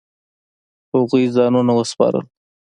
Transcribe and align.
هغوی 0.93 1.25
ځانونه 1.35 1.71
وسپارل. 1.75 2.25